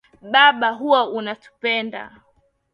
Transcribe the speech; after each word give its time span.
Baba 0.31 0.69
huwa 0.71 1.03
unatupenda. 1.09 2.11